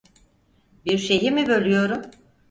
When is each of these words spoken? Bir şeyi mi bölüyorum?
Bir 0.85 0.97
şeyi 0.97 1.31
mi 1.31 1.47
bölüyorum? 1.47 2.01